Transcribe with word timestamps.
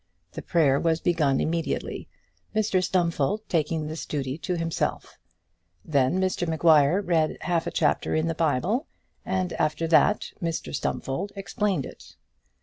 The 0.31 0.41
prayer 0.41 0.79
was 0.79 0.99
begun 0.99 1.39
immediately, 1.39 2.07
Mr 2.55 2.83
Stumfold 2.83 3.41
taking 3.47 3.85
this 3.85 4.07
duty 4.07 4.39
himself. 4.43 5.19
Then 5.85 6.19
Mr 6.19 6.47
Maguire 6.47 7.01
read 7.03 7.37
half 7.41 7.67
a 7.67 7.71
chapter 7.71 8.15
in 8.15 8.25
the 8.25 8.33
Bible, 8.33 8.87
and 9.23 9.53
after 9.53 9.85
that 9.89 10.31
Mr 10.41 10.73
Stumfold 10.73 11.33
explained 11.35 11.85
it. 11.85 12.15